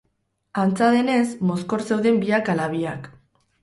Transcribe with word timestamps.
Antza 0.61 0.87
denez, 0.95 1.21
mozkor 1.51 1.87
zeuden 1.91 2.21
biak 2.27 2.53
ala 2.57 2.71
biak. 2.77 3.11